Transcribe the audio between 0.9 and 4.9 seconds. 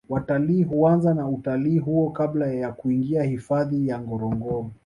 na utalii huo kabla ya kuingia hifadhi ya ngorongoro